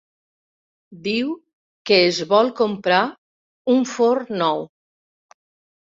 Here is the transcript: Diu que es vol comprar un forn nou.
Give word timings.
Diu 1.07 1.29
que 1.89 1.99
es 2.07 2.23
vol 2.33 2.51
comprar 2.61 3.03
un 3.75 3.87
forn 3.95 4.37
nou. 4.45 4.69